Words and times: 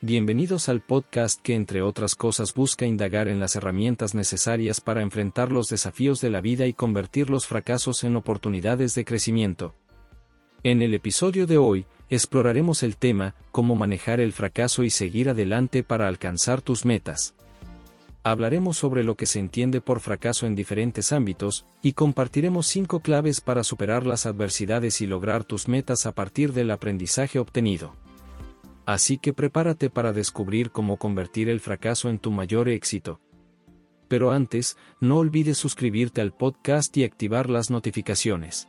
Bienvenidos 0.00 0.68
al 0.68 0.80
podcast 0.80 1.42
que 1.42 1.56
entre 1.56 1.82
otras 1.82 2.14
cosas 2.14 2.54
busca 2.54 2.86
indagar 2.86 3.26
en 3.26 3.40
las 3.40 3.56
herramientas 3.56 4.14
necesarias 4.14 4.80
para 4.80 5.02
enfrentar 5.02 5.50
los 5.50 5.66
desafíos 5.66 6.20
de 6.20 6.30
la 6.30 6.40
vida 6.40 6.66
y 6.66 6.72
convertir 6.72 7.30
los 7.30 7.48
fracasos 7.48 8.04
en 8.04 8.14
oportunidades 8.14 8.94
de 8.94 9.04
crecimiento. 9.04 9.74
En 10.62 10.82
el 10.82 10.94
episodio 10.94 11.48
de 11.48 11.58
hoy, 11.58 11.84
exploraremos 12.10 12.84
el 12.84 12.96
tema, 12.96 13.34
cómo 13.50 13.74
manejar 13.74 14.20
el 14.20 14.32
fracaso 14.32 14.84
y 14.84 14.90
seguir 14.90 15.30
adelante 15.30 15.82
para 15.82 16.06
alcanzar 16.06 16.62
tus 16.62 16.84
metas. 16.84 17.34
Hablaremos 18.22 18.76
sobre 18.76 19.02
lo 19.02 19.16
que 19.16 19.26
se 19.26 19.40
entiende 19.40 19.80
por 19.80 19.98
fracaso 19.98 20.46
en 20.46 20.54
diferentes 20.54 21.10
ámbitos, 21.10 21.66
y 21.82 21.94
compartiremos 21.94 22.68
cinco 22.68 23.00
claves 23.00 23.40
para 23.40 23.64
superar 23.64 24.06
las 24.06 24.26
adversidades 24.26 25.00
y 25.00 25.08
lograr 25.08 25.42
tus 25.42 25.66
metas 25.66 26.06
a 26.06 26.12
partir 26.12 26.52
del 26.52 26.70
aprendizaje 26.70 27.40
obtenido. 27.40 27.96
Así 28.88 29.18
que 29.18 29.34
prepárate 29.34 29.90
para 29.90 30.14
descubrir 30.14 30.70
cómo 30.70 30.96
convertir 30.96 31.50
el 31.50 31.60
fracaso 31.60 32.08
en 32.08 32.18
tu 32.18 32.30
mayor 32.30 32.70
éxito. 32.70 33.20
Pero 34.08 34.30
antes, 34.30 34.78
no 34.98 35.18
olvides 35.18 35.58
suscribirte 35.58 36.22
al 36.22 36.32
podcast 36.32 36.96
y 36.96 37.04
activar 37.04 37.50
las 37.50 37.68
notificaciones. 37.68 38.66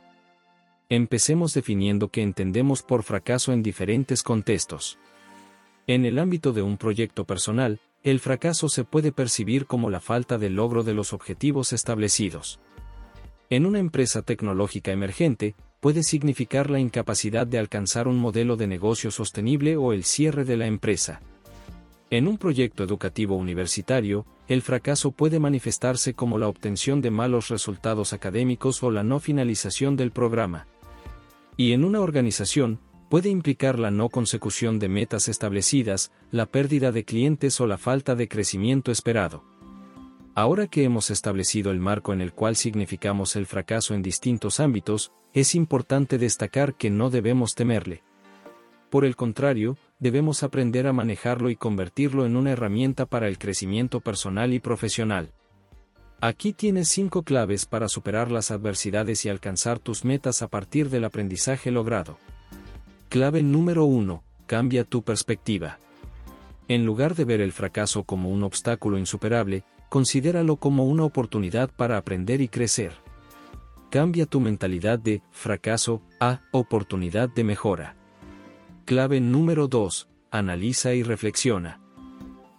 Empecemos 0.90 1.54
definiendo 1.54 2.10
qué 2.10 2.20
entendemos 2.20 2.82
por 2.82 3.02
fracaso 3.02 3.54
en 3.54 3.62
diferentes 3.62 4.22
contextos. 4.22 4.98
En 5.86 6.04
el 6.04 6.18
ámbito 6.18 6.52
de 6.52 6.60
un 6.60 6.76
proyecto 6.76 7.24
personal, 7.24 7.80
el 8.02 8.20
fracaso 8.20 8.68
se 8.68 8.84
puede 8.84 9.12
percibir 9.12 9.64
como 9.64 9.88
la 9.88 10.00
falta 10.00 10.36
de 10.36 10.50
logro 10.50 10.82
de 10.82 10.92
los 10.92 11.14
objetivos 11.14 11.72
establecidos. 11.72 12.60
En 13.48 13.64
una 13.64 13.78
empresa 13.78 14.20
tecnológica 14.20 14.92
emergente, 14.92 15.54
puede 15.80 16.02
significar 16.02 16.70
la 16.70 16.78
incapacidad 16.78 17.46
de 17.46 17.58
alcanzar 17.58 18.06
un 18.06 18.18
modelo 18.18 18.56
de 18.56 18.66
negocio 18.66 19.10
sostenible 19.10 19.76
o 19.76 19.92
el 19.92 20.04
cierre 20.04 20.44
de 20.44 20.56
la 20.56 20.66
empresa. 20.66 21.20
En 22.10 22.28
un 22.28 22.38
proyecto 22.38 22.84
educativo 22.84 23.36
universitario, 23.36 24.26
el 24.48 24.62
fracaso 24.62 25.12
puede 25.12 25.38
manifestarse 25.38 26.12
como 26.12 26.38
la 26.38 26.48
obtención 26.48 27.00
de 27.00 27.10
malos 27.10 27.48
resultados 27.48 28.12
académicos 28.12 28.82
o 28.82 28.90
la 28.90 29.02
no 29.02 29.20
finalización 29.20 29.96
del 29.96 30.10
programa. 30.10 30.66
Y 31.56 31.72
en 31.72 31.84
una 31.84 32.00
organización, 32.00 32.80
puede 33.08 33.28
implicar 33.28 33.78
la 33.78 33.90
no 33.90 34.08
consecución 34.08 34.78
de 34.78 34.88
metas 34.88 35.28
establecidas, 35.28 36.12
la 36.30 36.46
pérdida 36.46 36.92
de 36.92 37.04
clientes 37.04 37.60
o 37.60 37.66
la 37.66 37.78
falta 37.78 38.14
de 38.14 38.28
crecimiento 38.28 38.92
esperado. 38.92 39.49
Ahora 40.34 40.68
que 40.68 40.84
hemos 40.84 41.10
establecido 41.10 41.72
el 41.72 41.80
marco 41.80 42.12
en 42.12 42.20
el 42.20 42.32
cual 42.32 42.54
significamos 42.54 43.34
el 43.34 43.46
fracaso 43.46 43.94
en 43.94 44.02
distintos 44.02 44.60
ámbitos, 44.60 45.12
es 45.32 45.54
importante 45.54 46.18
destacar 46.18 46.74
que 46.74 46.88
no 46.88 47.10
debemos 47.10 47.54
temerle. 47.54 48.02
Por 48.90 49.04
el 49.04 49.16
contrario, 49.16 49.76
debemos 49.98 50.42
aprender 50.42 50.86
a 50.86 50.92
manejarlo 50.92 51.50
y 51.50 51.56
convertirlo 51.56 52.26
en 52.26 52.36
una 52.36 52.52
herramienta 52.52 53.06
para 53.06 53.28
el 53.28 53.38
crecimiento 53.38 54.00
personal 54.00 54.52
y 54.52 54.60
profesional. 54.60 55.32
Aquí 56.20 56.52
tienes 56.52 56.88
cinco 56.88 57.22
claves 57.22 57.66
para 57.66 57.88
superar 57.88 58.30
las 58.30 58.50
adversidades 58.50 59.24
y 59.24 59.28
alcanzar 59.28 59.78
tus 59.78 60.04
metas 60.04 60.42
a 60.42 60.48
partir 60.48 60.90
del 60.90 61.04
aprendizaje 61.04 61.70
logrado. 61.70 62.18
Clave 63.08 63.42
número 63.42 63.84
1. 63.84 64.22
Cambia 64.46 64.84
tu 64.84 65.02
perspectiva. 65.02 65.78
En 66.68 66.84
lugar 66.84 67.14
de 67.14 67.24
ver 67.24 67.40
el 67.40 67.52
fracaso 67.52 68.04
como 68.04 68.28
un 68.28 68.42
obstáculo 68.42 68.98
insuperable, 68.98 69.64
considéralo 69.90 70.56
como 70.56 70.84
una 70.86 71.04
oportunidad 71.04 71.68
para 71.68 71.98
aprender 71.98 72.40
y 72.40 72.48
crecer. 72.48 72.94
Cambia 73.90 74.24
tu 74.24 74.40
mentalidad 74.40 75.00
de 75.00 75.20
fracaso 75.32 76.00
a 76.20 76.42
oportunidad 76.52 77.28
de 77.28 77.44
mejora. 77.44 77.96
Clave 78.86 79.20
número 79.20 79.66
2. 79.66 80.08
Analiza 80.30 80.94
y 80.94 81.02
reflexiona. 81.02 81.80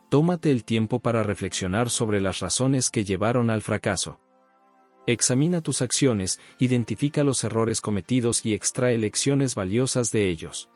Tómate 0.09 0.52
el 0.52 0.66
tiempo 0.66 1.00
para 1.00 1.24
reflexionar 1.24 1.90
sobre 1.90 2.20
las 2.20 2.40
razones 2.42 2.90
que 2.90 3.06
llevaron 3.06 3.50
al 3.50 3.62
fracaso. 3.62 4.20
Examina 5.08 5.62
tus 5.62 5.81
acciones, 5.81 6.38
identifica 6.59 7.24
los 7.24 7.46
errores 7.46 7.80
cometidos 7.80 8.46
y 8.46 8.53
extrae 8.53 8.97
lecciones 8.97 9.56
valiosas 9.56 10.12
de 10.12 10.30
ellos. 10.30 10.70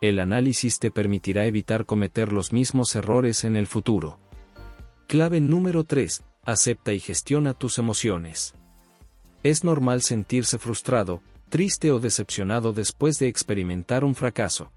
El 0.00 0.20
análisis 0.20 0.78
te 0.78 0.90
permitirá 0.90 1.44
evitar 1.44 1.84
cometer 1.84 2.32
los 2.32 2.54
mismos 2.54 2.96
errores 2.96 3.44
en 3.44 3.56
el 3.56 3.66
futuro. 3.66 4.18
Clave 5.08 5.40
número 5.40 5.84
3. 5.84 6.24
Acepta 6.44 6.92
y 6.92 6.98
gestiona 6.98 7.54
tus 7.54 7.78
emociones. 7.78 8.56
Es 9.44 9.62
normal 9.62 10.02
sentirse 10.02 10.58
frustrado, 10.58 11.22
triste 11.48 11.92
o 11.92 12.00
decepcionado 12.00 12.72
después 12.72 13.20
de 13.20 13.28
experimentar 13.28 14.02
un 14.02 14.16
fracaso. 14.16 14.72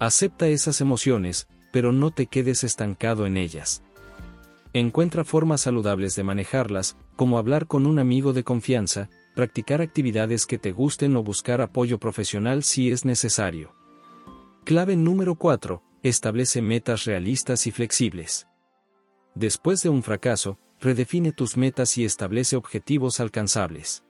Acepta 0.00 0.48
esas 0.48 0.80
emociones, 0.80 1.46
pero 1.72 1.92
no 1.92 2.10
te 2.10 2.26
quedes 2.26 2.64
estancado 2.64 3.24
en 3.24 3.36
ellas. 3.36 3.84
Encuentra 4.72 5.22
formas 5.22 5.60
saludables 5.60 6.16
de 6.16 6.24
manejarlas, 6.24 6.96
como 7.14 7.38
hablar 7.38 7.68
con 7.68 7.86
un 7.86 8.00
amigo 8.00 8.32
de 8.32 8.42
confianza, 8.42 9.10
practicar 9.36 9.80
actividades 9.80 10.44
que 10.46 10.58
te 10.58 10.72
gusten 10.72 11.14
o 11.14 11.22
buscar 11.22 11.60
apoyo 11.60 12.00
profesional 12.00 12.64
si 12.64 12.90
es 12.90 13.04
necesario. 13.04 13.76
Clave 14.64 14.96
número 14.96 15.36
4. 15.36 15.84
Establece 16.02 16.62
metas 16.62 17.04
realistas 17.04 17.68
y 17.68 17.70
flexibles. 17.70 18.48
Después 19.36 19.82
de 19.82 19.90
un 19.90 20.02
fracaso, 20.02 20.58
redefine 20.80 21.30
tus 21.30 21.58
metas 21.58 21.98
y 21.98 22.06
establece 22.06 22.56
objetivos 22.56 23.20
alcanzables. 23.20 24.02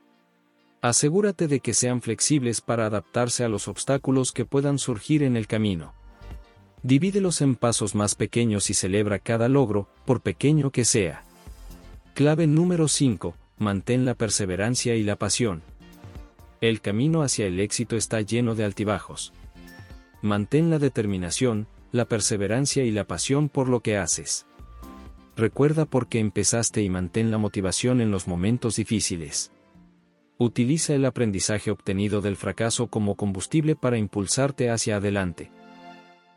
Asegúrate 0.83 1.49
de 1.49 1.59
que 1.59 1.75
sean 1.75 2.01
flexibles 2.01 2.61
para 2.61 2.87
adaptarse 2.87 3.43
a 3.43 3.49
los 3.49 3.67
obstáculos 3.67 4.31
que 4.31 4.45
puedan 4.45 4.79
surgir 4.79 5.25
en 5.25 5.37
el 5.37 5.49
camino. 5.49 5.95
Divídelos 6.85 7.41
en 7.41 7.57
pasos 7.57 7.97
más 7.97 8.15
pequeños 8.15 8.71
y 8.71 8.75
celebra 8.75 9.19
cada 9.19 9.49
logro, 9.49 9.89
por 10.05 10.21
pequeño 10.21 10.71
que 10.71 10.85
sea. 10.85 11.25
Clave 12.15 12.47
número 12.47 12.87
5. 12.87 13.35
Mantén 13.59 14.05
la 14.05 14.15
perseverancia 14.15 14.95
y 14.95 15.03
la 15.03 15.17
pasión. 15.17 15.65
El 16.61 16.81
camino 16.81 17.23
hacia 17.23 17.47
el 17.47 17.59
éxito 17.59 17.97
está 17.97 18.21
lleno 18.21 18.55
de 18.55 18.65
altibajos. 18.65 19.33
Mantén 20.23 20.71
la 20.71 20.79
determinación, 20.79 21.67
la 21.91 22.05
perseverancia 22.05 22.85
y 22.85 22.93
la 22.93 23.09
pasión 23.09 23.49
por 23.49 23.69
lo 23.69 23.81
que 23.81 23.97
haces. 23.97 24.47
Recuerda 25.37 25.85
por 25.85 26.09
qué 26.09 26.19
empezaste 26.19 26.81
y 26.83 26.89
mantén 26.89 27.31
la 27.31 27.37
motivación 27.37 28.01
en 28.01 28.11
los 28.11 28.27
momentos 28.27 28.77
difíciles. 28.77 29.53
Utiliza 30.39 30.95
el 30.95 31.05
aprendizaje 31.05 31.71
obtenido 31.71 32.23
del 32.23 32.37
fracaso 32.37 32.87
como 32.87 33.17
combustible 33.17 33.77
para 33.77 33.99
impulsarte 33.99 34.71
hacia 34.71 34.97
adelante. 34.97 35.51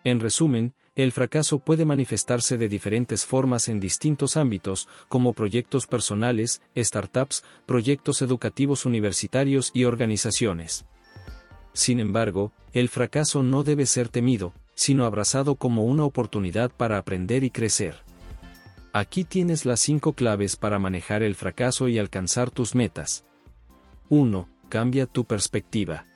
En 0.04 0.20
resumen, 0.20 0.74
el 0.96 1.14
fracaso 1.14 1.60
puede 1.60 1.86
manifestarse 1.86 2.58
de 2.58 2.68
diferentes 2.68 3.26
formas 3.26 3.70
en 3.70 3.80
distintos 3.80 4.36
ámbitos, 4.36 4.90
como 5.08 5.32
proyectos 5.32 5.88
personales, 5.88 6.62
startups, 6.76 7.46
proyectos 7.66 8.22
educativos 8.22 8.86
universitarios 8.86 9.72
y 9.74 9.86
organizaciones. 9.86 10.86
Sin 11.72 12.02
embargo, 12.02 12.52
el 12.74 12.90
fracaso 12.90 13.44
no 13.44 13.64
debe 13.64 13.86
ser 13.86 14.10
temido, 14.10 14.52
sino 14.76 15.06
abrazado 15.06 15.56
como 15.56 15.86
una 15.86 16.04
oportunidad 16.04 16.70
para 16.70 16.98
aprender 16.98 17.46
y 17.46 17.50
crecer. 17.50 18.09
Aquí 18.92 19.24
tienes 19.24 19.66
las 19.66 19.80
5 19.82 20.14
claves 20.14 20.56
para 20.56 20.80
manejar 20.80 21.22
el 21.22 21.36
fracaso 21.36 21.88
y 21.88 22.00
alcanzar 22.00 22.50
tus 22.50 22.74
metas. 22.74 23.24
1. 24.10 24.50
Cambia 24.68 25.06
tu 25.06 25.26
perspectiva. 25.26 26.08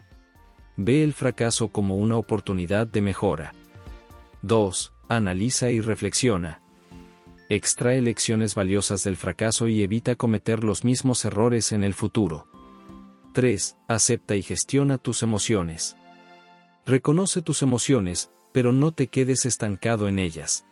Ve 0.75 1.03
el 1.03 1.13
fracaso 1.13 1.67
como 1.67 1.97
una 1.97 2.17
oportunidad 2.17 2.87
de 2.87 3.01
mejora. 3.01 3.53
2. 4.41 4.91
Analiza 5.07 5.69
y 5.69 5.81
reflexiona. 5.81 6.63
Extrae 7.47 8.01
lecciones 8.01 8.55
valiosas 8.55 9.03
del 9.03 9.17
fracaso 9.17 9.67
y 9.67 9.83
evita 9.83 10.15
cometer 10.15 10.63
los 10.63 10.83
mismos 10.83 11.25
errores 11.25 11.73
en 11.73 11.83
el 11.83 11.93
futuro. 11.93 12.47
3. 13.33 13.77
Acepta 13.87 14.35
y 14.35 14.41
gestiona 14.41 14.97
tus 14.97 15.21
emociones. 15.21 15.95
Reconoce 16.87 17.43
tus 17.43 17.61
emociones, 17.61 18.31
pero 18.51 18.71
no 18.71 18.91
te 18.91 19.09
quedes 19.09 19.45
estancado 19.45 20.07
en 20.07 20.17
ellas. 20.17 20.65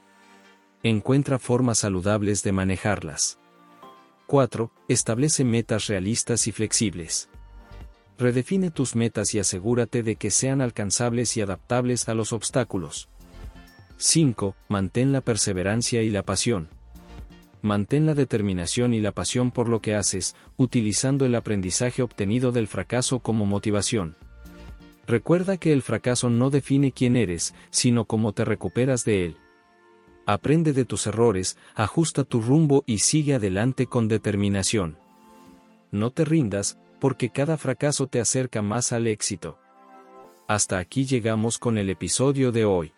Encuentra 0.83 1.37
formas 1.37 1.77
saludables 1.77 2.41
de 2.41 2.51
manejarlas. 2.53 3.37
4. 4.25 4.71
Establece 4.87 5.43
metas 5.43 5.85
realistas 5.85 6.47
y 6.47 6.51
flexibles. 6.51 7.29
Redefine 8.17 8.71
tus 8.71 8.95
metas 8.95 9.35
y 9.35 9.39
asegúrate 9.39 10.01
de 10.01 10.15
que 10.15 10.31
sean 10.31 10.59
alcanzables 10.59 11.37
y 11.37 11.41
adaptables 11.41 12.09
a 12.09 12.15
los 12.15 12.33
obstáculos. 12.33 13.09
5. 13.97 14.55
Mantén 14.69 15.11
la 15.11 15.21
perseverancia 15.21 16.01
y 16.01 16.09
la 16.09 16.23
pasión. 16.23 16.67
Mantén 17.61 18.07
la 18.07 18.15
determinación 18.15 18.95
y 18.95 19.01
la 19.01 19.11
pasión 19.11 19.51
por 19.51 19.69
lo 19.69 19.83
que 19.83 19.93
haces, 19.93 20.35
utilizando 20.57 21.27
el 21.27 21.35
aprendizaje 21.35 22.01
obtenido 22.01 22.51
del 22.51 22.67
fracaso 22.67 23.19
como 23.19 23.45
motivación. 23.45 24.15
Recuerda 25.05 25.57
que 25.57 25.73
el 25.73 25.83
fracaso 25.83 26.31
no 26.31 26.49
define 26.49 26.91
quién 26.91 27.17
eres, 27.17 27.53
sino 27.69 28.05
cómo 28.05 28.33
te 28.33 28.45
recuperas 28.45 29.05
de 29.05 29.25
él 29.25 29.37
aprende 30.25 30.73
de 30.73 30.85
tus 30.85 31.07
errores, 31.07 31.57
ajusta 31.75 32.23
tu 32.23 32.41
rumbo 32.41 32.83
y 32.85 32.99
sigue 32.99 33.35
adelante 33.35 33.87
con 33.87 34.07
determinación. 34.07 34.97
No 35.91 36.11
te 36.11 36.25
rindas, 36.25 36.77
porque 36.99 37.29
cada 37.29 37.57
fracaso 37.57 38.07
te 38.07 38.19
acerca 38.19 38.61
más 38.61 38.91
al 38.91 39.07
éxito. 39.07 39.57
Hasta 40.47 40.77
aquí 40.77 41.05
llegamos 41.05 41.57
con 41.57 41.77
el 41.77 41.89
episodio 41.89 42.51
de 42.51 42.65
hoy. 42.65 42.93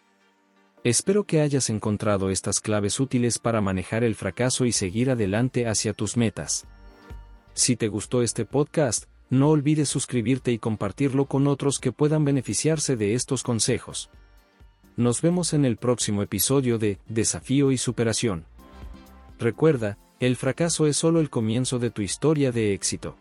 Espero 0.83 1.23
que 1.23 1.39
hayas 1.39 1.69
encontrado 1.69 2.29
estas 2.29 2.59
claves 2.59 2.99
útiles 2.99 3.39
para 3.39 3.61
manejar 3.61 4.03
el 4.03 4.15
fracaso 4.15 4.65
y 4.65 4.73
seguir 4.73 5.09
adelante 5.09 5.67
hacia 5.67 5.93
tus 5.93 6.17
metas. 6.17 6.65
Si 7.53 7.75
te 7.77 7.87
gustó 7.87 8.21
este 8.21 8.45
podcast, 8.45 9.05
no 9.29 9.49
olvides 9.49 9.87
suscribirte 9.87 10.51
y 10.51 10.59
compartirlo 10.59 11.25
con 11.25 11.47
otros 11.47 11.79
que 11.79 11.91
puedan 11.91 12.25
beneficiarse 12.25 12.97
de 12.97 13.13
estos 13.13 13.43
consejos. 13.43 14.09
Nos 14.95 15.23
vemos 15.23 15.53
en 15.53 15.65
el 15.65 15.77
próximo 15.77 16.21
episodio 16.21 16.77
de 16.77 16.99
Desafío 17.07 17.71
y 17.71 17.79
Superación. 17.79 18.45
Recuerda, 19.39 19.97
el 20.19 20.35
fracaso 20.35 20.85
es 20.85 20.97
solo 20.97 21.19
el 21.19 21.31
comienzo 21.31 21.79
de 21.79 21.89
tu 21.89 22.03
historia 22.03 22.51
de 22.51 22.75
éxito. 22.75 23.15